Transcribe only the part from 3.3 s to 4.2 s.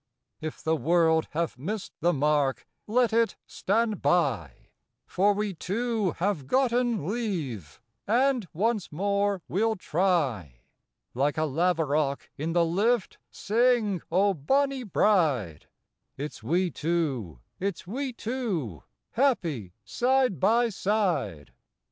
stand